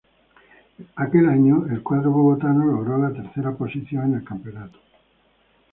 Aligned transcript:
En 0.79 0.87
aquel 0.95 1.29
año, 1.29 1.67
el 1.69 1.83
cuadro 1.83 2.09
bogotano 2.09 2.65
logró 2.65 2.97
la 2.97 3.13
tercera 3.13 3.51
posición 3.55 4.05
en 4.05 4.15
el 4.15 4.23
campeonato. 4.23 4.79